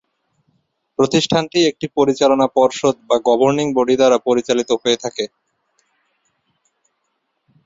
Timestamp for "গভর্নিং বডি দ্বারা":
3.27-4.17